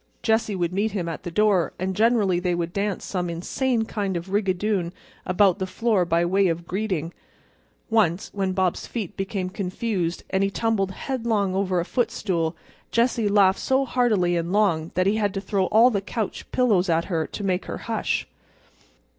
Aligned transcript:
Jessie 0.23 0.55
would 0.55 0.73
meet 0.73 0.93
him 0.93 1.07
at 1.07 1.21
the 1.21 1.29
door, 1.29 1.73
and 1.77 1.95
generally 1.95 2.39
they 2.39 2.55
would 2.55 2.73
dance 2.73 3.05
some 3.05 3.29
insane 3.29 3.85
kind 3.85 4.17
of 4.17 4.27
a 4.27 4.31
rigadoon 4.31 4.93
about 5.27 5.59
the 5.59 5.67
floor 5.67 6.05
by 6.05 6.25
way 6.25 6.47
of 6.47 6.67
greeting. 6.67 7.13
Once 7.87 8.31
when 8.33 8.51
Bob's 8.53 8.87
feet 8.87 9.15
became 9.15 9.47
confused 9.47 10.23
and 10.31 10.43
he 10.43 10.49
tumbled 10.49 10.89
headlong 10.89 11.53
over 11.53 11.79
a 11.79 11.85
foot 11.85 12.09
stool 12.09 12.55
Jessie 12.89 13.29
laughed 13.29 13.59
so 13.59 13.85
heartily 13.85 14.35
and 14.35 14.51
long 14.51 14.89
that 14.95 15.05
he 15.05 15.17
had 15.17 15.35
to 15.35 15.39
throw 15.39 15.65
all 15.67 15.91
the 15.91 16.01
couch 16.01 16.51
pillows 16.51 16.89
at 16.89 17.05
her 17.05 17.27
to 17.27 17.43
make 17.43 17.65
her 17.65 17.77
hush. 17.77 18.27